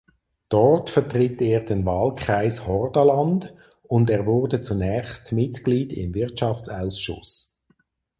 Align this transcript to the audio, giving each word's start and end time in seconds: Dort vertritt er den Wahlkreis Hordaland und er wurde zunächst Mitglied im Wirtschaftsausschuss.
Dort 0.49 0.89
vertritt 0.89 1.39
er 1.43 1.59
den 1.63 1.85
Wahlkreis 1.85 2.65
Hordaland 2.65 3.53
und 3.83 4.09
er 4.09 4.25
wurde 4.25 4.63
zunächst 4.63 5.31
Mitglied 5.31 5.93
im 5.93 6.15
Wirtschaftsausschuss. 6.15 7.55